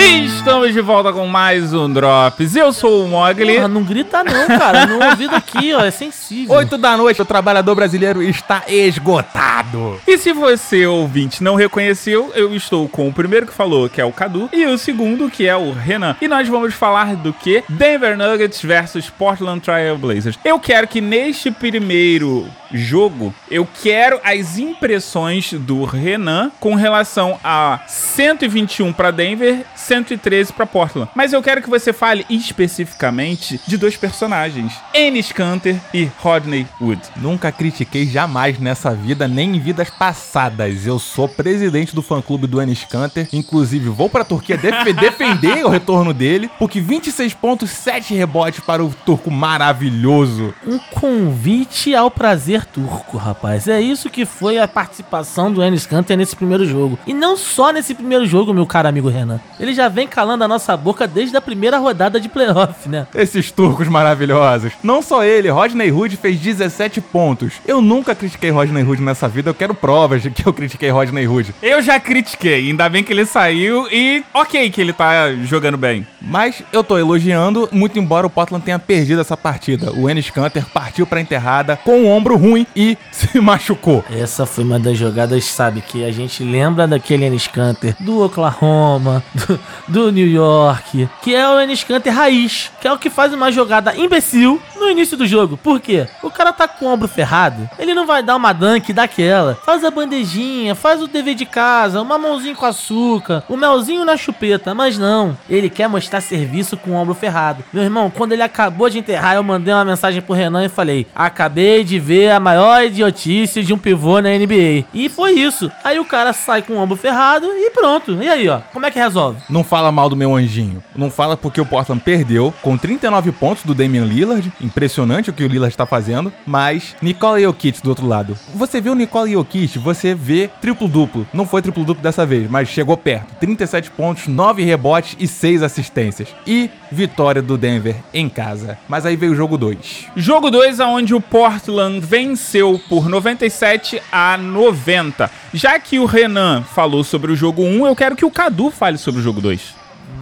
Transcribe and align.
E 0.00 0.26
estamos 0.26 0.72
de 0.72 0.80
volta 0.80 1.12
com 1.12 1.26
mais 1.26 1.74
um 1.74 1.92
Drops. 1.92 2.54
Eu 2.54 2.72
sou 2.72 3.04
o 3.04 3.08
Mogli. 3.08 3.56
Porra, 3.56 3.66
não 3.66 3.82
grita 3.82 4.22
não, 4.22 4.46
cara. 4.46 4.86
No 4.86 5.04
ouvido 5.04 5.34
aqui, 5.34 5.74
ó, 5.74 5.80
é 5.80 5.90
sensível. 5.90 6.54
Oito 6.54 6.78
da 6.78 6.96
noite, 6.96 7.20
o 7.20 7.24
trabalhador 7.24 7.74
brasileiro 7.74 8.22
está 8.22 8.62
esgotado. 8.68 10.00
E 10.06 10.16
se 10.16 10.32
você, 10.32 10.86
ouvinte, 10.86 11.42
não 11.42 11.56
reconheceu, 11.56 12.30
eu 12.36 12.54
estou 12.54 12.88
com 12.88 13.08
o 13.08 13.12
primeiro 13.12 13.46
que 13.46 13.52
falou, 13.52 13.88
que 13.88 14.00
é 14.00 14.04
o 14.04 14.12
Cadu, 14.12 14.48
e 14.52 14.64
o 14.66 14.78
segundo, 14.78 15.28
que 15.28 15.48
é 15.48 15.56
o 15.56 15.72
Renan. 15.72 16.14
E 16.20 16.28
nós 16.28 16.46
vamos 16.46 16.74
falar 16.74 17.16
do 17.16 17.32
que? 17.32 17.64
Denver 17.68 18.16
Nuggets 18.16 18.62
versus 18.62 19.10
Portland 19.10 19.60
Trail 19.60 19.98
Blazers. 19.98 20.38
Eu 20.44 20.60
quero 20.60 20.86
que 20.86 21.00
neste 21.00 21.50
primeiro 21.50 22.46
jogo, 22.72 23.34
eu 23.50 23.66
quero 23.82 24.20
as 24.22 24.58
impressões 24.58 25.52
do 25.52 25.84
Renan 25.84 26.50
com 26.60 26.74
relação 26.74 27.38
a 27.42 27.80
121 27.86 28.92
para 28.92 29.10
Denver, 29.10 29.64
113 29.74 30.52
para 30.52 30.66
Portland. 30.66 31.10
Mas 31.14 31.32
eu 31.32 31.42
quero 31.42 31.62
que 31.62 31.70
você 31.70 31.92
fale 31.92 32.26
especificamente 32.28 33.60
de 33.66 33.76
dois 33.76 33.96
personagens, 33.96 34.72
Ennis 34.94 35.32
Canter 35.32 35.76
e 35.92 36.08
Rodney 36.18 36.66
Wood. 36.80 37.00
Nunca 37.16 37.50
critiquei 37.50 38.06
jamais 38.06 38.58
nessa 38.58 38.94
vida, 38.94 39.26
nem 39.26 39.56
em 39.56 39.60
vidas 39.60 39.90
passadas. 39.90 40.86
Eu 40.86 40.98
sou 40.98 41.28
presidente 41.28 41.94
do 41.94 42.02
fã-clube 42.02 42.46
do 42.46 42.60
Enes 42.60 42.84
Kanter. 42.84 43.28
Inclusive, 43.32 43.88
vou 43.88 44.08
pra 44.08 44.24
Turquia 44.24 44.56
def 44.56 44.84
defender 44.98 45.64
o 45.64 45.68
retorno 45.68 46.12
dele, 46.12 46.50
porque 46.58 46.80
26 46.80 47.34
pontos, 47.34 47.70
7 47.70 48.14
rebotes 48.14 48.60
para 48.60 48.84
o 48.84 48.92
turco 49.04 49.30
maravilhoso. 49.30 50.54
Um 50.66 50.78
convite 50.78 51.94
ao 51.94 52.10
prazer 52.10 52.57
turco, 52.64 53.16
rapaz. 53.16 53.68
É 53.68 53.80
isso 53.80 54.10
que 54.10 54.24
foi 54.24 54.58
a 54.58 54.68
participação 54.68 55.52
do 55.52 55.62
Enes 55.62 55.86
Kanter 55.86 56.16
nesse 56.16 56.36
primeiro 56.36 56.66
jogo. 56.66 56.98
E 57.06 57.14
não 57.14 57.36
só 57.36 57.72
nesse 57.72 57.94
primeiro 57.94 58.26
jogo, 58.26 58.54
meu 58.54 58.66
caro 58.66 58.88
amigo 58.88 59.08
Renan. 59.08 59.40
Ele 59.58 59.74
já 59.74 59.88
vem 59.88 60.06
calando 60.06 60.44
a 60.44 60.48
nossa 60.48 60.76
boca 60.76 61.06
desde 61.06 61.36
a 61.36 61.40
primeira 61.40 61.78
rodada 61.78 62.20
de 62.20 62.28
playoff, 62.28 62.88
né? 62.88 63.06
Esses 63.14 63.50
turcos 63.50 63.88
maravilhosos. 63.88 64.72
Não 64.82 65.02
só 65.02 65.24
ele, 65.24 65.48
Rodney 65.50 65.90
Hood 65.90 66.16
fez 66.16 66.38
17 66.38 67.00
pontos. 67.00 67.54
Eu 67.66 67.80
nunca 67.80 68.14
critiquei 68.14 68.50
Rodney 68.50 68.82
Hood 68.82 69.02
nessa 69.02 69.28
vida, 69.28 69.50
eu 69.50 69.54
quero 69.54 69.74
provas 69.74 70.22
de 70.22 70.30
que 70.30 70.46
eu 70.46 70.52
critiquei 70.52 70.90
Rodney 70.90 71.26
Hood. 71.26 71.54
Eu 71.62 71.82
já 71.82 71.98
critiquei, 72.00 72.68
ainda 72.68 72.88
bem 72.88 73.02
que 73.04 73.12
ele 73.12 73.26
saiu 73.26 73.86
e 73.90 74.24
ok 74.32 74.70
que 74.70 74.80
ele 74.80 74.92
tá 74.92 75.32
jogando 75.44 75.76
bem. 75.76 76.06
Mas 76.20 76.62
eu 76.72 76.82
tô 76.82 76.98
elogiando, 76.98 77.68
muito 77.72 77.98
embora 77.98 78.26
o 78.26 78.30
Portland 78.30 78.64
tenha 78.64 78.78
perdido 78.78 79.20
essa 79.20 79.36
partida. 79.36 79.92
O 79.92 80.08
Enes 80.08 80.30
Kanter 80.30 80.64
partiu 80.66 81.06
pra 81.06 81.20
enterrada 81.20 81.76
com 81.84 82.02
o 82.02 82.06
ombro 82.08 82.36
ruim 82.36 82.47
e 82.56 82.96
se 83.10 83.40
machucou. 83.40 84.04
Essa 84.10 84.46
foi 84.46 84.64
uma 84.64 84.78
das 84.78 84.96
jogadas, 84.96 85.44
sabe, 85.44 85.80
que 85.80 86.04
a 86.04 86.12
gente 86.12 86.42
lembra 86.42 86.86
daquele 86.86 87.24
Enes 87.24 87.46
Kanter 87.46 87.94
do 88.00 88.22
Oklahoma, 88.22 89.22
do, 89.34 89.60
do 89.88 90.12
New 90.12 90.26
York, 90.26 91.08
que 91.22 91.34
é 91.34 91.48
o 91.48 91.60
Enes 91.60 91.84
Kanter 91.84 92.14
raiz, 92.14 92.70
que 92.80 92.88
é 92.88 92.92
o 92.92 92.98
que 92.98 93.10
faz 93.10 93.32
uma 93.32 93.50
jogada 93.50 93.96
imbecil 93.96 94.60
no 94.78 94.88
início 94.88 95.16
do 95.16 95.26
jogo. 95.26 95.56
Por 95.56 95.80
quê? 95.80 96.06
O 96.22 96.30
cara 96.30 96.52
tá 96.52 96.66
com 96.66 96.86
o 96.86 96.88
ombro 96.88 97.08
ferrado, 97.08 97.68
ele 97.78 97.94
não 97.94 98.06
vai 98.06 98.22
dar 98.22 98.36
uma 98.36 98.52
dunk 98.52 98.92
daquela. 98.92 99.54
Faz 99.64 99.84
a 99.84 99.90
bandejinha, 99.90 100.74
faz 100.74 101.02
o 101.02 101.06
dever 101.06 101.34
de 101.34 101.46
casa, 101.46 102.00
uma 102.00 102.18
mãozinha 102.18 102.54
com 102.54 102.66
açúcar, 102.66 103.42
o 103.48 103.56
melzinho 103.56 104.04
na 104.04 104.16
chupeta, 104.16 104.74
mas 104.74 104.98
não. 104.98 105.36
Ele 105.48 105.68
quer 105.68 105.88
mostrar 105.88 106.20
serviço 106.20 106.76
com 106.76 106.92
o 106.92 106.94
ombro 106.94 107.14
ferrado. 107.14 107.64
Meu 107.72 107.82
irmão, 107.82 108.10
quando 108.10 108.32
ele 108.32 108.42
acabou 108.42 108.88
de 108.88 108.98
enterrar, 108.98 109.34
eu 109.34 109.42
mandei 109.42 109.72
uma 109.72 109.84
mensagem 109.84 110.22
pro 110.22 110.34
Renan 110.34 110.64
e 110.64 110.68
falei: 110.68 111.06
Acabei 111.14 111.84
de 111.84 111.98
ver 111.98 112.30
a 112.30 112.40
maior 112.40 112.84
idiotice 112.84 113.62
de 113.62 113.72
um 113.72 113.78
pivô 113.78 114.20
na 114.20 114.30
NBA. 114.30 114.84
E 114.92 115.08
foi 115.08 115.32
isso. 115.32 115.70
Aí 115.82 115.98
o 115.98 116.04
cara 116.04 116.32
sai 116.32 116.62
com 116.62 116.74
o 116.74 116.78
ombro 116.78 116.96
ferrado 116.96 117.46
e 117.46 117.70
pronto. 117.70 118.22
E 118.22 118.28
aí, 118.28 118.48
ó, 118.48 118.60
como 118.72 118.86
é 118.86 118.90
que 118.90 118.98
resolve? 118.98 119.40
Não 119.48 119.64
fala 119.64 119.92
mal 119.92 120.08
do 120.08 120.16
meu 120.16 120.34
anjinho. 120.34 120.82
Não 120.96 121.10
fala 121.10 121.36
porque 121.36 121.60
o 121.60 121.66
Portland 121.66 122.02
perdeu 122.02 122.52
com 122.62 122.76
39 122.76 123.32
pontos 123.32 123.64
do 123.64 123.74
Damian 123.74 124.04
Lillard. 124.04 124.52
Impressionante 124.68 125.30
o 125.30 125.32
que 125.32 125.42
o 125.42 125.48
Lillard 125.48 125.72
está 125.72 125.86
fazendo. 125.86 126.30
Mas 126.46 126.94
Nikola 127.00 127.40
Jokic 127.40 127.82
do 127.82 127.88
outro 127.88 128.06
lado. 128.06 128.36
Você 128.54 128.80
vê 128.80 128.90
o 128.90 128.94
Nikola 128.94 129.28
Jokic, 129.30 129.78
você 129.78 130.14
vê 130.14 130.50
triplo-duplo. 130.60 131.26
Não 131.32 131.46
foi 131.46 131.62
triplo-duplo 131.62 132.02
dessa 132.02 132.26
vez, 132.26 132.50
mas 132.50 132.68
chegou 132.68 132.96
perto. 132.96 133.34
37 133.40 133.90
pontos, 133.90 134.26
9 134.26 134.62
rebotes 134.62 135.16
e 135.18 135.26
6 135.26 135.62
assistências. 135.62 136.28
E 136.46 136.70
vitória 136.92 137.40
do 137.40 137.56
Denver 137.56 137.96
em 138.12 138.28
casa. 138.28 138.78
Mas 138.86 139.06
aí 139.06 139.16
veio 139.16 139.32
o 139.32 139.36
jogo 139.36 139.56
2. 139.56 140.06
Jogo 140.14 140.50
2, 140.50 140.80
onde 140.80 141.14
o 141.14 141.20
Portland 141.20 142.00
venceu 142.00 142.80
por 142.88 143.08
97 143.08 144.02
a 144.12 144.36
90. 144.36 145.30
Já 145.54 145.78
que 145.78 145.98
o 145.98 146.04
Renan 146.04 146.62
falou 146.62 147.02
sobre 147.02 147.32
o 147.32 147.36
jogo 147.36 147.62
1, 147.62 147.86
eu 147.86 147.96
quero 147.96 148.16
que 148.16 148.24
o 148.24 148.30
Cadu 148.30 148.70
fale 148.70 148.98
sobre 148.98 149.20
o 149.20 149.24
jogo 149.24 149.40
2. 149.40 149.74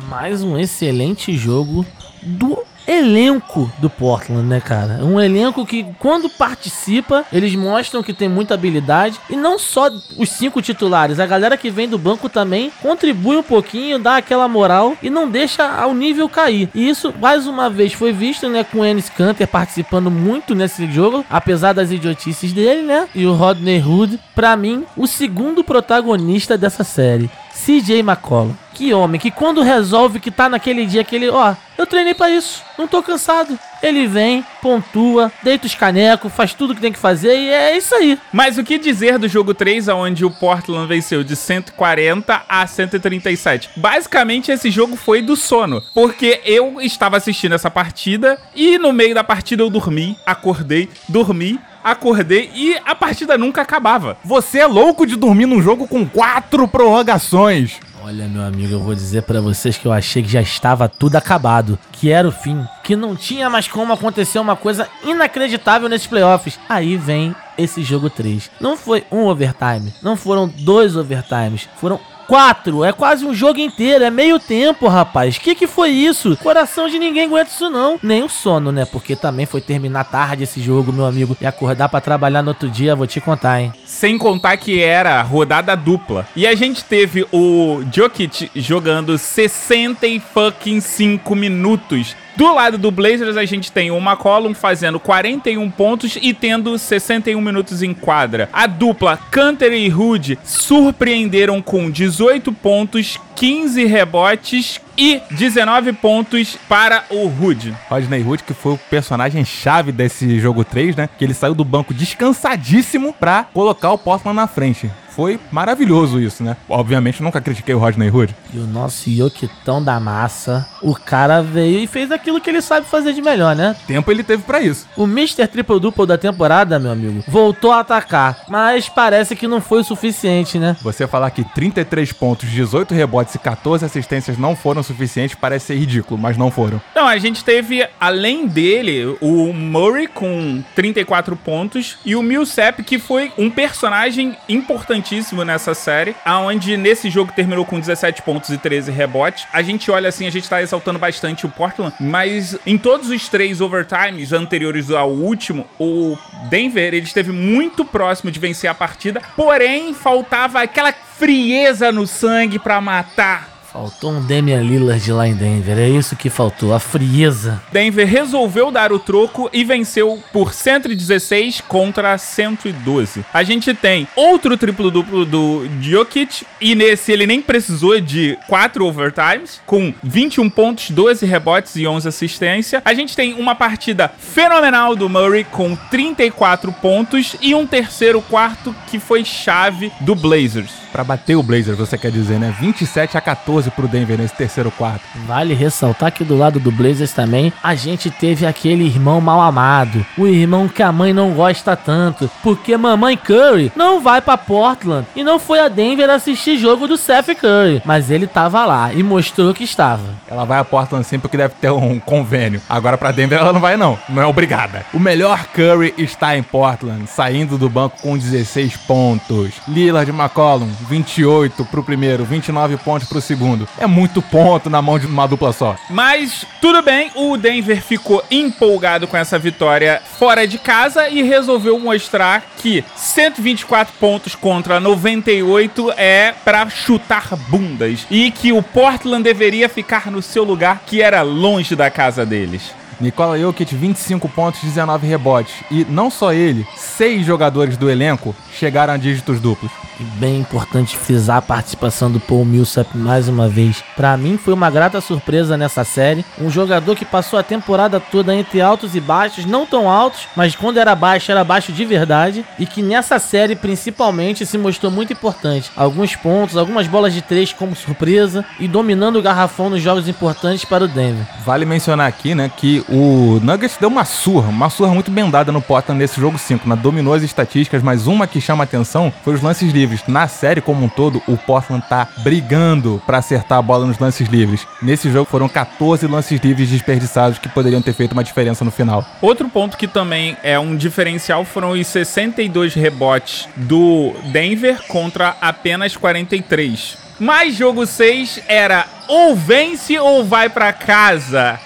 Mais 0.09 0.43
um 0.43 0.57
excelente 0.57 1.37
jogo 1.37 1.85
do 2.23 2.59
elenco 2.87 3.71
do 3.79 3.91
Portland, 3.91 4.47
né, 4.47 4.61
cara? 4.61 5.05
Um 5.05 5.21
elenco 5.21 5.67
que, 5.67 5.85
quando 5.99 6.29
participa, 6.29 7.25
eles 7.33 7.55
mostram 7.55 8.03
que 8.03 8.13
tem 8.13 8.29
muita 8.29 8.55
habilidade. 8.55 9.19
E 9.29 9.37
não 9.37 9.59
só 9.59 9.91
os 10.17 10.29
cinco 10.31 10.63
titulares, 10.63 11.19
a 11.19 11.27
galera 11.27 11.57
que 11.57 11.71
vem 11.71 11.89
do 11.89 11.99
banco 11.99 12.29
também 12.29 12.71
contribui 12.81 13.37
um 13.37 13.43
pouquinho, 13.43 13.99
dá 13.99 14.17
aquela 14.17 14.49
moral 14.49 14.95
e 15.03 15.11
não 15.11 15.29
deixa 15.29 15.87
o 15.87 15.95
nível 15.95 16.29
cair. 16.29 16.69
E 16.75 16.89
isso, 16.89 17.13
mais 17.21 17.47
uma 17.47 17.69
vez, 17.69 17.93
foi 17.93 18.13
visto, 18.13 18.49
né, 18.49 18.65
com 18.65 18.79
o 18.79 18.85
Ennis 18.85 19.11
Canter 19.11 19.49
participando 19.49 20.11
muito 20.11 20.55
nesse 20.55 20.91
jogo, 20.91 21.25
apesar 21.29 21.73
das 21.73 21.91
idiotices 21.91 22.53
dele, 22.53 22.83
né? 22.83 23.09
E 23.15 23.27
o 23.27 23.35
Rodney 23.35 23.83
Hood, 23.83 24.19
pra 24.35 24.57
mim, 24.57 24.85
o 24.97 25.07
segundo 25.07 25.65
protagonista 25.65 26.57
dessa 26.57 26.85
série. 26.85 27.31
CJ 27.53 28.01
McCollum. 28.01 28.55
Que 28.77 28.93
homem, 28.93 29.19
que 29.19 29.31
quando 29.31 29.63
resolve 29.63 30.21
que 30.21 30.31
tá 30.31 30.51
naquele 30.51 30.85
dia 30.85 31.03
que 31.03 31.17
ele, 31.17 31.31
ó, 31.31 31.55
eu 31.79 31.87
treinei 31.87 32.13
para 32.13 32.29
isso, 32.29 32.63
não 32.77 32.87
tô 32.87 33.03
cansado. 33.03 33.59
Ele 33.83 34.07
vem, 34.07 34.45
pontua, 34.61 35.33
deita 35.43 35.65
os 35.65 35.75
canecos, 35.75 36.31
faz 36.31 36.53
tudo 36.53 36.75
que 36.75 36.81
tem 36.83 36.93
que 36.93 36.99
fazer 36.99 37.35
e 37.39 37.49
é 37.49 37.75
isso 37.75 37.95
aí. 37.95 38.19
Mas 38.31 38.59
o 38.59 38.65
que 38.65 38.77
dizer 38.77 39.17
do 39.17 39.29
jogo 39.29 39.55
3, 39.55 39.89
onde 39.89 40.27
o 40.27 40.31
Portland 40.31 40.87
venceu 40.87 41.25
de 41.25 41.35
140 41.35 42.43
a 42.47 42.67
137? 42.67 43.71
Basicamente, 43.77 44.53
esse 44.53 44.71
jogo 44.71 44.95
foi 44.95 45.23
do 45.23 45.37
sono, 45.37 45.83
porque 45.95 46.43
eu 46.45 46.79
estava 46.79 47.17
assistindo 47.17 47.55
essa 47.55 47.71
partida 47.71 48.39
e 48.55 48.77
no 48.77 48.93
meio 48.93 49.15
da 49.15 49.25
partida 49.25 49.63
eu 49.63 49.71
dormi, 49.71 50.19
acordei, 50.27 50.91
dormi, 51.09 51.59
acordei 51.83 52.51
e 52.55 52.77
a 52.85 52.95
partida 52.95 53.39
nunca 53.39 53.63
acabava. 53.63 54.19
Você 54.23 54.59
é 54.59 54.67
louco 54.67 55.07
de 55.07 55.17
dormir 55.17 55.47
num 55.47 55.63
jogo 55.63 55.89
com 55.89 56.07
quatro 56.07 56.67
prorrogações. 56.67 57.81
Olha, 58.07 58.29
meu 58.29 58.45
amigo, 58.45 58.73
eu 58.73 58.79
vou 58.79 58.95
dizer 58.95 59.23
para 59.23 59.41
vocês 59.41 59.77
que 59.77 59.85
eu 59.85 59.93
achei 59.93 60.23
que 60.23 60.29
já 60.29 60.41
estava 60.41 60.89
tudo 60.89 61.17
acabado, 61.17 61.77
que 61.91 62.09
era 62.09 62.29
o 62.29 62.31
fim, 62.31 62.65
que 62.85 62.95
não 62.95 63.17
tinha 63.17 63.51
mais 63.51 63.67
como 63.67 63.93
acontecer 63.93 64.39
uma 64.39 64.55
coisa 64.55 64.89
inacreditável 65.03 65.89
nesses 65.89 66.07
playoffs. 66.07 66.57
Aí 66.69 66.97
vem 66.97 67.35
esse 67.59 67.83
jogo 67.83 68.09
3. 68.09 68.49
Não 68.61 68.77
foi 68.77 69.05
um 69.11 69.27
overtime, 69.27 69.93
não 70.01 70.17
foram 70.17 70.47
dois 70.47 70.95
overtimes, 70.95 71.69
foram 71.79 71.99
quatro. 72.27 72.85
É 72.85 72.93
quase 72.93 73.25
um 73.25 73.35
jogo 73.35 73.59
inteiro, 73.59 74.05
é 74.05 74.11
meio 74.11 74.39
tempo, 74.39 74.89
rapaz. 74.89 75.39
Que 75.39 75.55
que 75.55 75.67
foi 75.67 75.91
isso? 75.91 76.37
Coração 76.37 76.89
de 76.89 76.99
ninguém 76.99 77.25
aguenta 77.25 77.51
isso 77.51 77.71
não. 77.71 77.99
Nem 78.03 78.23
o 78.23 78.29
sono, 78.29 78.73
né? 78.73 78.85
Porque 78.85 79.17
também 79.17 79.47
foi 79.47 79.61
terminar 79.61 80.05
tarde 80.05 80.45
esse 80.45 80.61
jogo, 80.61 80.93
meu 80.93 81.07
amigo, 81.07 81.37
e 81.41 81.47
acordar 81.47 81.89
para 81.89 82.01
trabalhar 82.01 82.43
no 82.43 82.49
outro 82.49 82.69
dia, 82.69 82.97
vou 82.97 83.07
te 83.07 83.21
contar, 83.21 83.61
hein. 83.61 83.73
Sem 83.85 84.19
contar 84.19 84.57
que 84.57 84.83
era 84.83 85.21
rodada 85.23 85.77
dupla. 85.77 86.27
E 86.35 86.47
a 86.47 86.55
gente 86.55 86.85
teve 86.85 87.27
o 87.33 87.83
Jokic 87.93 88.51
jogando 88.55 89.17
60 89.17 90.07
e 90.07 90.21
fucking 90.21 90.81
5 90.81 91.35
minutos. 91.35 92.17
Do 92.37 92.53
lado 92.53 92.77
do 92.77 92.91
Blazers, 92.91 93.39
a 93.39 93.47
gente 93.47 93.73
tem 93.73 93.91
o 93.91 93.97
McCollum 93.97 94.53
fazendo 94.53 95.01
41 95.01 95.71
pontos 95.71 96.19
e 96.21 96.35
tendo 96.35 96.77
61 96.79 97.41
minutos 97.41 97.83
em 97.83 97.95
quadra. 97.95 98.51
A 98.53 98.67
dupla 98.67 99.17
Canter 99.17 99.73
e 99.73 99.91
Hood 99.91 100.39
surpreenderam 100.45 101.63
com 101.63 101.91
18 101.91 102.53
pontos, 102.53 103.19
15 103.37 103.85
rebotes 103.85 104.81
e 104.97 105.21
19 105.31 105.93
pontos 105.93 106.57
para 106.69 107.05
o 107.11 107.27
Hood. 107.27 107.77
Rodney 107.89 108.23
Hood, 108.23 108.43
que 108.43 108.55
foi 108.55 108.73
o 108.73 108.79
personagem 108.91 109.45
chave 109.45 109.93
desse 109.93 110.41
jogo 110.41 110.65
3, 110.65 110.97
né? 110.97 111.09
Que 111.19 111.25
ele 111.25 111.35
saiu 111.35 111.55
do 111.55 111.65
banco 111.65 111.93
descansadíssimo 111.93 113.13
pra 113.13 113.45
colocar 113.53 113.93
o 113.93 113.99
Portland 113.99 114.35
na 114.37 114.47
frente. 114.47 114.91
Foi 115.17 115.41
maravilhoso 115.51 116.21
isso, 116.21 116.45
né? 116.45 116.59
Obviamente, 116.69 117.23
nunca 117.23 117.41
critiquei 117.41 117.75
o 117.75 117.79
Rodney 117.79 118.11
Hood. 118.11 118.37
E 118.53 118.59
o 118.59 118.67
nosso 118.67 119.09
Yokitão 119.09 119.83
da 119.83 119.99
massa, 119.99 120.69
o 120.83 120.95
cara 120.95 121.43
veio 121.43 121.79
e 121.79 121.87
fez 121.87 122.13
aquilo 122.13 122.39
que 122.39 122.51
ele 122.51 122.61
sabe 122.61 122.87
fazer 122.87 123.15
de 123.15 123.23
melhor, 123.23 123.57
né? 123.57 123.75
Tempo 123.87 124.11
ele 124.11 124.23
teve 124.23 124.43
para 124.43 124.61
isso. 124.61 124.87
O 124.95 125.05
Mr. 125.05 125.47
Triple 125.47 125.81
Duple 125.81 126.07
da 126.07 126.19
temporada, 126.19 126.79
meu 126.79 126.93
amigo, 126.93 127.25
voltou 127.27 127.73
a 127.73 127.81
atacar, 127.81 128.45
mas 128.47 128.91
parece 128.91 129.35
que 129.35 129.49
não 129.49 129.59
foi 129.59 129.81
o 129.81 129.85
suficiente, 129.85 130.59
né? 130.59 130.77
Você 130.83 131.07
falar 131.07 131.31
que 131.31 131.43
33 131.43 132.13
pontos, 132.13 132.51
18 132.51 132.93
rebotes 132.93 133.26
e 133.35 133.39
14 133.39 133.85
assistências 133.85 134.39
não 134.39 134.55
foram 134.55 134.83
suficiente, 134.83 135.37
parece 135.37 135.67
ser 135.67 135.77
ridículo, 135.77 136.19
mas 136.21 136.37
não 136.37 136.51
foram. 136.51 136.81
Não, 136.95 137.07
a 137.07 137.19
gente 137.19 137.45
teve, 137.45 137.87
além 138.01 138.47
dele, 138.47 139.17
o 139.21 139.53
Murray 139.53 140.07
com 140.07 140.63
34 140.75 141.37
pontos 141.37 141.99
e 142.05 142.15
o 142.15 142.23
Millsap, 142.23 142.83
que 142.83 142.99
foi 142.99 143.33
um 143.37 143.51
personagem 143.51 144.37
importantíssimo 144.49 145.45
nessa 145.45 145.75
série, 145.75 146.15
aonde 146.25 146.77
nesse 146.77 147.11
jogo 147.11 147.33
terminou 147.35 147.65
com 147.65 147.79
17 147.79 148.23
pontos 148.23 148.51
e 148.51 148.59
13 148.59 148.91
rebotes. 148.91 149.47
A 149.53 149.63
gente 149.63 149.91
olha 149.91 150.09
assim, 150.09 150.27
a 150.27 150.31
gente 150.31 150.49
tá 150.49 150.63
exaltando 150.63 150.99
bastante 150.99 151.47
o 151.47 151.49
Portland, 151.49 151.95
mas 152.01 152.57
em 152.67 152.79
todos 152.79 153.11
os 153.11 153.29
três 153.29 153.61
overtimes 153.61 154.33
anteriores 154.33 154.91
ao 154.91 155.11
último, 155.11 155.67
o 155.79 156.17
Denver, 156.47 156.95
ele 156.95 157.05
esteve 157.05 157.33
muito 157.33 157.85
próximo 157.85 158.31
de 158.31 158.41
vencer 158.41 158.71
a 158.71 158.75
partida, 158.75 159.21
porém 159.35 159.93
faltava 159.95 160.63
aquela 160.63 160.93
frieza 160.93 161.91
no 161.91 162.07
sangue 162.07 162.59
pra 162.59 162.81
matar 162.81 163.56
Faltou 163.77 164.11
um 164.11 164.27
Damian 164.27 164.63
Lillard 164.63 165.13
lá 165.13 165.29
em 165.29 165.35
Denver, 165.35 165.79
é 165.79 165.87
isso 165.87 166.17
que 166.17 166.31
faltou, 166.31 166.73
a 166.73 166.81
frieza. 166.81 167.63
Denver 167.71 168.09
resolveu 168.09 168.71
dar 168.71 168.91
o 168.91 168.99
troco 168.99 169.51
e 169.53 169.65
venceu 169.65 170.19
por 170.33 170.55
116 170.55 171.61
contra 171.61 172.17
112. 172.17 173.23
A 173.35 173.43
gente 173.43 173.75
tem 173.75 174.09
outro 174.17 174.57
triplo-duplo 174.57 175.27
do 175.27 175.69
Jokic 175.79 176.47
e 176.59 176.75
nesse 176.75 177.13
ele 177.13 177.27
nem 177.27 177.43
precisou 177.43 178.01
de 178.01 178.39
4 178.49 178.87
overtimes, 178.87 179.61
com 179.67 179.93
21 180.03 180.49
pontos, 180.49 180.91
12 180.91 181.27
rebotes 181.27 181.77
e 181.77 181.87
11 181.87 182.09
assistência. 182.09 182.81
A 182.83 182.95
gente 182.95 183.15
tem 183.15 183.35
uma 183.35 183.55
partida 183.55 184.11
fenomenal 184.19 184.97
do 184.97 185.07
Murray 185.07 185.45
com 185.45 185.77
34 185.91 186.73
pontos 186.73 187.37
e 187.43 187.55
um 187.55 187.67
terceiro 187.67 188.23
quarto 188.23 188.75
que 188.87 188.99
foi 188.99 189.23
chave 189.23 189.93
do 190.01 190.15
Blazers. 190.15 190.86
Pra 190.97 191.05
bater 191.05 191.37
o 191.37 191.43
Blazers, 191.43 191.77
você 191.77 191.99
quer 191.99 192.11
dizer, 192.11 192.39
né? 192.39 192.57
27 192.59 193.19
a 193.19 193.21
14 193.21 193.71
pro 193.71 193.87
Denver 193.87 194.17
nesse 194.17 194.35
terceiro 194.35 194.71
quarto. 194.71 195.03
Vale 195.27 195.53
ressaltar 195.53 196.11
que 196.11 196.25
do 196.25 196.39
lado 196.39 196.59
do 196.59 196.73
Blazers 196.73 197.13
também 197.13 197.53
a 197.63 197.75
gente 197.75 198.11
teve 198.11 198.47
aquele 198.47 198.87
irmão 198.87 199.21
mal 199.21 199.43
amado, 199.43 200.07
o 200.17 200.27
irmão 200.27 200.67
que 200.67 200.83
a 200.83 200.91
mãe 200.91 201.13
não 201.13 201.33
gosta 201.33 201.77
tanto, 201.77 202.31
porque 202.43 202.75
mamãe 202.79 203.15
Curry 203.15 203.71
não 203.77 204.01
vai 204.01 204.23
para 204.23 204.39
Portland 204.39 205.07
e 205.15 205.23
não 205.23 205.39
foi 205.39 205.61
a 205.61 205.69
Denver 205.69 206.09
assistir 206.09 206.57
jogo 206.57 206.89
do 206.89 206.97
Seth 206.97 207.35
Curry, 207.39 207.83
mas 207.85 208.11
ele 208.11 208.27
tava 208.27 208.65
lá 208.65 208.91
e 208.95 209.03
mostrou 209.03 209.53
que 209.53 209.65
estava. 209.65 210.15
Ela 210.27 210.47
vai 210.47 210.59
a 210.59 210.65
Portland 210.65 211.07
sempre 211.07 211.29
porque 211.29 211.37
deve 211.37 211.57
ter 211.61 211.71
um 211.71 212.01
convênio. 212.01 212.63
Agora 212.71 212.97
pra 212.97 213.13
Denver 213.13 213.39
ela 213.39 213.53
não 213.53 213.61
vai 213.61 213.77
não, 213.77 213.99
não 214.09 214.23
é 214.23 214.27
obrigada. 214.27 214.87
O 214.95 214.99
melhor 214.99 215.45
Curry 215.49 215.93
está 215.99 216.39
em 216.39 216.43
Portland, 216.43 217.07
saindo 217.07 217.59
do 217.59 217.69
banco 217.69 218.01
com 218.01 218.17
16 218.17 218.79
pontos. 218.79 219.53
Lillard 219.69 220.11
McCollum, 220.11 220.71
28 220.89 221.65
pro 221.67 221.83
primeiro, 221.83 222.25
29 222.25 222.77
pontos 222.79 223.09
pro 223.09 223.21
segundo. 223.21 223.69
É 223.79 223.87
muito 223.87 224.23
ponto 224.23 224.71
na 224.71 224.81
mão 224.81 224.99
de 224.99 225.07
uma 225.07 225.27
dupla 225.27 225.53
só. 225.53 225.77
Mas 225.91 226.47
tudo 226.61 226.83
bem, 226.83 227.11
o 227.15 227.37
Denver 227.37 227.83
ficou 227.83 228.23
empolgado 228.31 229.07
com 229.07 229.17
essa 229.17 229.39
vitória 229.39 230.01
fora 230.19 230.47
de 230.47 230.59
casa 230.59 231.09
e 231.09 231.23
resolveu 231.23 231.79
mostrar 231.79 232.43
que 232.57 232.85
124 232.95 233.95
pontos 233.99 234.35
contra 234.35 234.81
98 234.81 235.93
é 235.97 236.35
para 236.45 236.69
chutar 236.69 237.37
bundas 237.49 238.07
e 238.11 238.31
que 238.31 238.53
o 238.53 238.63
Portland 238.63 239.23
deveria 239.23 239.69
ficar 239.69 240.11
no 240.11 240.23
seu 240.23 240.45
lugar, 240.45 240.83
que 240.87 241.03
era 241.03 241.23
longe 241.23 241.75
da 241.75 241.91
casa 241.91 242.25
deles. 242.25 242.75
Nikola 243.01 243.39
Jokic, 243.39 243.75
25 243.75 244.29
pontos, 244.29 244.61
19 244.63 245.07
rebotes. 245.07 245.55
E 245.71 245.85
não 245.89 246.11
só 246.11 246.33
ele, 246.33 246.67
seis 246.77 247.25
jogadores 247.25 247.77
do 247.77 247.91
elenco 247.91 248.35
chegaram 248.53 248.95
a 248.95 248.97
dígitos 248.97 249.41
duplos. 249.41 249.71
E 249.99 250.05
bem 250.19 250.41
importante 250.41 250.97
frisar 250.97 251.39
a 251.39 251.43
participação 251.43 252.11
do 252.11 252.21
Paul 252.21 252.45
Millsap 252.45 252.95
mais 252.95 253.29
uma 253.29 253.49
vez. 253.49 253.83
Para 253.97 254.15
mim 254.17 254.37
foi 254.37 254.53
uma 254.53 254.71
grata 254.71 255.01
surpresa 255.01 255.57
nessa 255.57 255.85
série. 255.85 256.25
Um 256.39 256.51
jogador 256.51 256.95
que 256.95 257.05
passou 257.05 257.39
a 257.39 257.43
temporada 257.43 257.99
toda 257.99 258.35
entre 258.35 258.61
altos 258.61 258.95
e 258.95 259.01
baixos, 259.01 259.47
não 259.47 259.65
tão 259.65 259.91
altos, 259.91 260.29
mas 260.37 260.55
quando 260.55 260.79
era 260.79 260.95
baixo 260.95 261.31
era 261.31 261.43
baixo 261.43 261.73
de 261.73 261.85
verdade 261.85 262.45
e 262.59 262.67
que 262.67 262.83
nessa 262.83 263.19
série 263.19 263.57
principalmente 263.57 264.45
se 264.45 264.59
mostrou 264.59 264.93
muito 264.93 265.15
importante. 265.15 265.71
Alguns 265.75 266.15
pontos, 266.15 266.59
algumas 266.59 266.87
bolas 266.87 267.15
de 267.15 267.23
três 267.23 267.53
como 267.53 267.75
surpresa 267.75 268.45
e 268.61 268.69
dominando 268.69 269.19
o 269.19 269.23
garrafão 269.23 269.71
nos 269.71 269.81
jogos 269.81 270.09
importantes 270.09 270.65
para 270.65 270.85
o 270.85 270.89
Denver. 270.89 271.27
Vale 271.45 271.65
mencionar 271.65 272.07
aqui, 272.07 272.35
né, 272.35 272.51
que 272.55 272.85
o 272.89 273.41
Nuggets 273.43 273.77
deu 273.81 273.89
uma 273.89 274.05
surra, 274.05 274.49
uma 274.49 274.71
surra 274.71 274.93
muito 274.93 275.11
bem 275.11 275.29
dada 275.31 275.51
no 275.51 275.63
Portland 275.63 275.99
nesse 275.99 276.21
jogo 276.21 276.39
5, 276.39 276.69
né? 276.69 276.77
Dominou 276.77 277.15
as 277.15 277.23
estatísticas, 277.23 277.83
mas 277.83 278.07
uma 278.07 278.27
que 278.27 278.41
chama 278.41 278.65
atenção 278.65 279.13
foi 279.25 279.35
os 279.35 279.43
lances 279.43 279.73
livres 279.73 279.87
livres. 279.87 280.03
Na 280.07 280.27
série 280.29 280.61
como 280.61 280.85
um 280.85 280.89
todo, 280.89 281.23
o 281.27 281.37
Portland 281.37 281.85
tá 281.89 282.09
brigando 282.19 283.01
para 283.07 283.19
acertar 283.19 283.59
a 283.59 283.63
bola 283.63 283.87
nos 283.87 283.99
lances 283.99 284.29
livres. 284.29 284.67
Nesse 284.83 285.11
jogo 285.11 285.31
foram 285.31 285.49
14 285.49 286.07
lances 286.07 286.41
livres 286.41 286.69
desperdiçados 286.69 287.39
que 287.39 287.49
poderiam 287.49 287.81
ter 287.81 287.95
feito 287.95 288.13
uma 288.13 288.25
diferença 288.25 288.65
no 288.65 288.71
final. 288.71 289.05
Outro 289.23 289.49
ponto 289.49 289.77
que 289.77 289.87
também 289.87 290.37
é 290.43 290.59
um 290.59 290.77
diferencial 290.77 291.45
foram 291.45 291.71
os 291.71 291.87
62 291.87 292.75
rebotes 292.75 293.49
do 293.57 294.15
Denver 294.33 294.83
contra 294.89 295.37
apenas 295.41 295.97
43. 295.97 296.99
Mas 297.19 297.55
jogo 297.55 297.87
6 297.87 298.43
era 298.47 298.85
ou 299.09 299.35
vence 299.35 299.99
ou 299.99 300.25
vai 300.25 300.49
para 300.51 300.73
casa. 300.73 301.59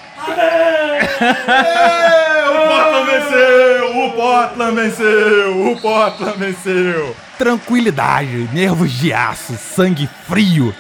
O 1.21 2.69
Portland 2.69 3.11
venceu! 3.11 4.07
O 4.07 4.13
Portland 4.13 4.75
venceu! 4.75 5.71
O 5.71 5.81
Portland 5.81 6.39
venceu! 6.39 7.17
Tranquilidade, 7.39 8.49
nervos 8.53 8.91
de 8.93 9.13
aço, 9.13 9.55
sangue 9.55 10.09
frio. 10.27 10.75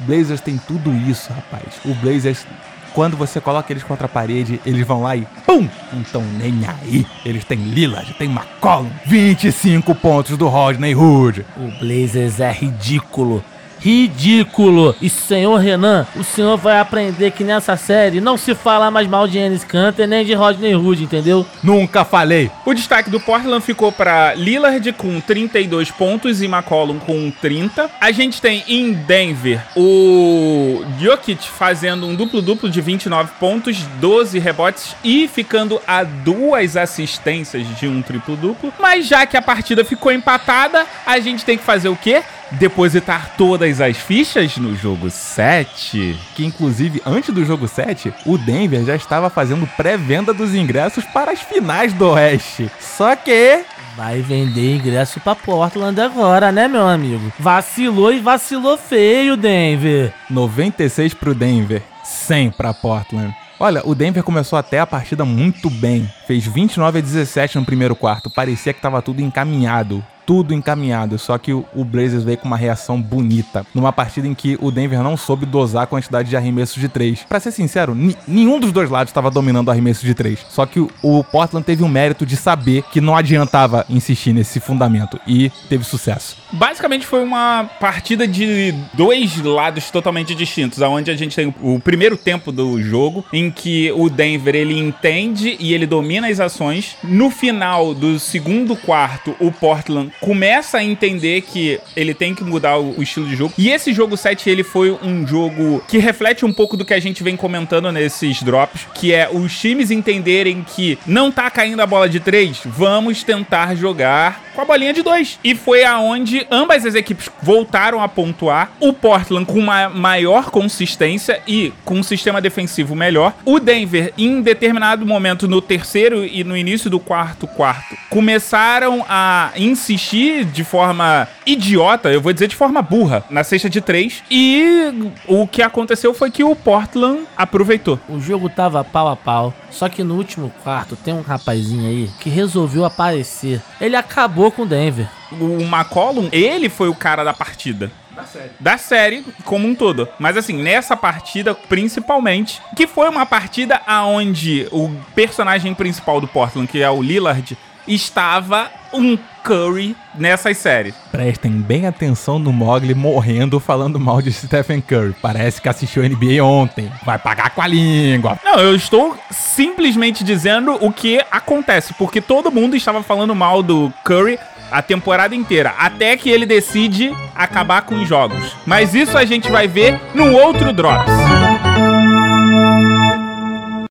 Blazers 0.00 0.40
tem 0.40 0.58
tudo 0.58 0.92
isso, 0.92 1.32
rapaz. 1.32 1.80
O 1.84 1.94
Blazers, 1.94 2.44
quando 2.92 3.16
você 3.16 3.40
coloca 3.40 3.72
eles 3.72 3.84
contra 3.84 4.06
a 4.06 4.08
parede, 4.08 4.60
eles 4.66 4.86
vão 4.86 5.02
lá 5.02 5.16
e 5.16 5.26
PUM! 5.46 5.68
Então 5.92 6.22
nem 6.38 6.60
aí. 6.66 7.06
Eles 7.24 7.44
têm 7.44 7.58
Lillard, 7.58 8.12
tem 8.14 8.28
McCollum, 8.28 8.90
25 9.06 9.94
pontos 9.94 10.36
do 10.36 10.48
Rodney 10.48 10.94
Hood. 10.94 11.46
O 11.56 11.70
Blazers 11.78 12.40
é 12.40 12.50
ridículo 12.50 13.44
ridículo. 13.84 14.96
E 15.00 15.10
senhor 15.10 15.58
Renan, 15.58 16.06
o 16.16 16.24
senhor 16.24 16.56
vai 16.56 16.80
aprender 16.80 17.30
que 17.32 17.44
nessa 17.44 17.76
série 17.76 18.20
não 18.20 18.38
se 18.38 18.54
fala 18.54 18.90
mais 18.90 19.06
mal 19.06 19.28
de 19.28 19.38
Ennis 19.38 19.62
Canter 19.62 20.08
nem 20.08 20.24
de 20.24 20.32
Rodney 20.32 20.74
Hood, 20.74 21.04
entendeu? 21.04 21.46
Nunca 21.62 22.04
falei. 22.04 22.50
O 22.64 22.72
destaque 22.72 23.10
do 23.10 23.20
Portland 23.20 23.62
ficou 23.62 23.92
para 23.92 24.34
Lillard 24.34 24.90
com 24.94 25.20
32 25.20 25.90
pontos 25.90 26.40
e 26.40 26.46
McCollum 26.46 26.98
com 26.98 27.30
30. 27.30 27.90
A 28.00 28.10
gente 28.10 28.40
tem 28.40 28.64
em 28.66 28.92
Denver 28.94 29.62
o 29.76 30.82
Jokic 30.98 31.46
fazendo 31.48 32.06
um 32.06 32.14
duplo-duplo 32.14 32.70
de 32.70 32.80
29 32.80 33.32
pontos, 33.38 33.82
12 34.00 34.38
rebotes 34.38 34.96
e 35.04 35.28
ficando 35.28 35.80
a 35.86 36.04
duas 36.04 36.76
assistências 36.76 37.66
de 37.78 37.86
um 37.86 38.00
triplo-duplo. 38.00 38.72
Mas 38.80 39.06
já 39.06 39.26
que 39.26 39.36
a 39.36 39.42
partida 39.42 39.84
ficou 39.84 40.10
empatada, 40.10 40.86
a 41.04 41.20
gente 41.20 41.44
tem 41.44 41.58
que 41.58 41.64
fazer 41.64 41.88
o 41.88 41.96
quê? 41.96 42.22
Depositar 42.52 43.34
todas 43.36 43.80
as 43.80 43.96
fichas 43.96 44.56
no 44.56 44.74
jogo 44.76 45.10
7. 45.10 46.18
Que 46.34 46.44
inclusive, 46.44 47.02
antes 47.04 47.34
do 47.34 47.44
jogo 47.44 47.68
7, 47.68 48.12
o 48.26 48.38
Denver 48.38 48.84
já 48.84 48.96
estava 48.96 49.30
fazendo 49.30 49.66
pré-venda 49.76 50.32
dos 50.32 50.54
ingressos 50.54 51.04
para 51.06 51.32
as 51.32 51.40
finais 51.40 51.92
do 51.92 52.10
Oeste. 52.10 52.70
Só 52.80 53.14
que 53.16 53.64
Vai 53.96 54.20
vender 54.20 54.74
ingresso 54.74 55.20
pra 55.20 55.36
Portland 55.36 56.00
agora, 56.00 56.50
né, 56.50 56.66
meu 56.66 56.84
amigo? 56.84 57.32
Vacilou 57.38 58.12
e 58.12 58.18
vacilou 58.18 58.76
feio, 58.76 59.36
Denver. 59.36 60.12
96 60.28 61.14
pro 61.14 61.32
Denver, 61.32 61.80
100 62.02 62.50
pra 62.50 62.74
Portland. 62.74 63.32
Olha, 63.58 63.82
o 63.84 63.94
Denver 63.94 64.24
começou 64.24 64.58
até 64.58 64.80
a 64.80 64.86
partida 64.86 65.24
muito 65.24 65.70
bem. 65.70 66.10
Fez 66.26 66.44
29 66.44 66.98
a 66.98 67.00
17 67.00 67.56
no 67.56 67.64
primeiro 67.64 67.94
quarto. 67.94 68.28
Parecia 68.28 68.72
que 68.72 68.80
estava 68.80 69.00
tudo 69.00 69.22
encaminhado 69.22 70.04
tudo 70.26 70.54
encaminhado, 70.54 71.18
só 71.18 71.38
que 71.38 71.52
o, 71.52 71.84
Blazers 71.84 72.24
veio 72.24 72.38
com 72.38 72.46
uma 72.46 72.56
reação 72.56 73.00
bonita, 73.00 73.64
numa 73.74 73.92
partida 73.92 74.26
em 74.26 74.34
que 74.34 74.58
o 74.60 74.70
Denver 74.70 75.02
não 75.02 75.16
soube 75.16 75.46
dosar 75.46 75.84
a 75.84 75.86
quantidade 75.86 76.28
de 76.28 76.36
arremessos 76.36 76.80
de 76.80 76.88
três. 76.88 77.24
Para 77.28 77.40
ser 77.40 77.50
sincero, 77.50 77.94
nenhum 78.26 78.58
dos 78.58 78.72
dois 78.72 78.90
lados 78.90 79.10
estava 79.10 79.30
dominando 79.30 79.68
o 79.68 79.70
arremesso 79.70 80.04
de 80.04 80.14
três. 80.14 80.44
Só 80.48 80.66
que 80.66 80.80
o, 80.80 81.24
Portland 81.24 81.64
teve 81.64 81.82
o 81.82 81.88
mérito 81.88 82.24
de 82.24 82.36
saber 82.36 82.82
que 82.90 83.00
não 83.00 83.16
adiantava 83.16 83.84
insistir 83.88 84.32
nesse 84.32 84.60
fundamento 84.60 85.20
e 85.26 85.50
teve 85.68 85.84
sucesso. 85.84 86.36
Basicamente 86.52 87.06
foi 87.06 87.22
uma 87.22 87.68
partida 87.80 88.26
de 88.26 88.74
dois 88.94 89.36
lados 89.42 89.90
totalmente 89.90 90.34
distintos, 90.34 90.80
aonde 90.80 91.10
a 91.10 91.16
gente 91.16 91.36
tem 91.36 91.54
o 91.60 91.80
primeiro 91.80 92.16
tempo 92.16 92.52
do 92.52 92.80
jogo 92.80 93.24
em 93.32 93.50
que 93.50 93.92
o 93.92 94.08
Denver 94.08 94.54
ele 94.54 94.78
entende 94.78 95.56
e 95.58 95.74
ele 95.74 95.86
domina 95.86 96.28
as 96.28 96.40
ações. 96.40 96.96
No 97.02 97.30
final 97.30 97.94
do 97.94 98.18
segundo 98.18 98.76
quarto, 98.76 99.34
o 99.40 99.50
Portland 99.50 100.12
começa 100.20 100.78
a 100.78 100.84
entender 100.84 101.42
que 101.42 101.80
ele 101.96 102.14
tem 102.14 102.34
que 102.34 102.44
mudar 102.44 102.78
o, 102.78 102.98
o 102.98 103.02
estilo 103.02 103.26
de 103.26 103.36
jogo. 103.36 103.54
E 103.56 103.70
esse 103.70 103.92
jogo 103.92 104.16
7, 104.16 104.48
ele 104.48 104.62
foi 104.62 104.90
um 104.90 105.26
jogo 105.26 105.82
que 105.88 105.98
reflete 105.98 106.44
um 106.44 106.52
pouco 106.52 106.76
do 106.76 106.84
que 106.84 106.94
a 106.94 107.00
gente 107.00 107.22
vem 107.22 107.36
comentando 107.36 107.90
nesses 107.92 108.42
drops, 108.42 108.86
que 108.94 109.12
é 109.12 109.28
os 109.30 109.58
times 109.58 109.90
entenderem 109.90 110.64
que 110.64 110.98
não 111.06 111.30
tá 111.30 111.50
caindo 111.50 111.80
a 111.80 111.86
bola 111.86 112.08
de 112.08 112.20
três, 112.20 112.60
vamos 112.64 113.22
tentar 113.22 113.74
jogar 113.74 114.43
com 114.54 114.60
a 114.60 114.64
bolinha 114.64 114.92
de 114.92 115.02
dois. 115.02 115.38
E 115.42 115.54
foi 115.54 115.84
aonde 115.84 116.46
ambas 116.50 116.86
as 116.86 116.94
equipes 116.94 117.28
voltaram 117.42 118.00
a 118.00 118.08
pontuar. 118.08 118.72
O 118.80 118.92
Portland 118.92 119.46
com 119.46 119.58
uma 119.58 119.88
maior 119.88 120.50
consistência 120.50 121.40
e 121.46 121.72
com 121.84 121.96
um 121.96 122.02
sistema 122.02 122.40
defensivo 122.40 122.94
melhor. 122.94 123.34
O 123.44 123.58
Denver, 123.58 124.12
em 124.16 124.40
determinado 124.40 125.04
momento, 125.04 125.48
no 125.48 125.60
terceiro 125.60 126.24
e 126.24 126.44
no 126.44 126.56
início 126.56 126.88
do 126.88 127.00
quarto 127.00 127.46
quarto, 127.46 127.96
começaram 128.10 129.04
a 129.08 129.52
insistir 129.56 130.44
de 130.44 130.64
forma 130.64 131.28
idiota, 131.46 132.10
eu 132.10 132.20
vou 132.20 132.32
dizer 132.32 132.48
de 132.48 132.56
forma 132.56 132.80
burra, 132.82 133.24
na 133.30 133.44
cesta 133.44 133.68
de 133.68 133.80
três. 133.80 134.22
E 134.30 135.12
o 135.26 135.46
que 135.46 135.62
aconteceu 135.62 136.14
foi 136.14 136.30
que 136.30 136.44
o 136.44 136.54
Portland 136.54 137.24
aproveitou. 137.36 137.98
O 138.08 138.20
jogo 138.20 138.48
tava 138.48 138.84
pau 138.84 139.08
a 139.08 139.16
pau. 139.16 139.54
Só 139.70 139.88
que 139.88 140.04
no 140.04 140.14
último 140.14 140.52
quarto 140.62 140.94
tem 140.94 141.12
um 141.12 141.20
rapazinho 141.20 141.88
aí 141.88 142.08
que 142.20 142.30
resolveu 142.30 142.84
aparecer. 142.84 143.60
Ele 143.80 143.96
acabou 144.44 144.52
com 144.52 144.62
o 144.62 144.66
Denver. 144.66 145.08
O 145.32 145.62
McCollum, 145.62 146.28
ele 146.30 146.68
foi 146.68 146.88
o 146.88 146.94
cara 146.94 147.24
da 147.24 147.32
partida. 147.32 147.90
Da 148.10 148.24
série. 148.24 148.50
Da 148.60 148.78
série 148.78 149.24
como 149.44 149.66
um 149.66 149.74
todo. 149.74 150.08
Mas 150.18 150.36
assim, 150.36 150.54
nessa 150.54 150.96
partida, 150.96 151.54
principalmente, 151.54 152.60
que 152.76 152.86
foi 152.86 153.08
uma 153.08 153.24
partida 153.24 153.80
aonde 153.86 154.68
o 154.70 154.90
personagem 155.14 155.74
principal 155.74 156.20
do 156.20 156.28
Portland, 156.28 156.70
que 156.70 156.82
é 156.82 156.90
o 156.90 157.02
Lillard, 157.02 157.56
estava 157.86 158.70
um 158.92 159.18
Curry 159.44 159.94
nessas 160.14 160.56
séries. 160.56 160.94
Prestem 161.12 161.52
bem 161.52 161.86
atenção 161.86 162.38
no 162.38 162.50
Mogli 162.50 162.94
morrendo 162.94 163.60
falando 163.60 164.00
mal 164.00 164.22
de 164.22 164.32
Stephen 164.32 164.80
Curry. 164.80 165.14
Parece 165.20 165.60
que 165.60 165.68
assistiu 165.68 166.02
NBA 166.02 166.42
ontem. 166.42 166.90
Vai 167.04 167.18
pagar 167.18 167.50
com 167.50 167.60
a 167.60 167.66
língua. 167.66 168.38
Não, 168.42 168.58
eu 168.58 168.74
estou 168.74 169.16
simplesmente 169.30 170.24
dizendo 170.24 170.78
o 170.80 170.90
que 170.90 171.20
acontece, 171.30 171.92
porque 171.94 172.22
todo 172.22 172.50
mundo 172.50 172.74
estava 172.74 173.02
falando 173.02 173.34
mal 173.34 173.62
do 173.62 173.92
Curry 174.02 174.38
a 174.70 174.80
temporada 174.80 175.34
inteira, 175.36 175.74
até 175.78 176.16
que 176.16 176.30
ele 176.30 176.46
decide 176.46 177.14
acabar 177.34 177.82
com 177.82 177.96
os 177.96 178.08
jogos. 178.08 178.56
Mas 178.64 178.94
isso 178.94 179.16
a 179.16 179.24
gente 179.24 179.50
vai 179.50 179.68
ver 179.68 180.00
no 180.14 180.32
outro 180.32 180.72
Drops. 180.72 181.12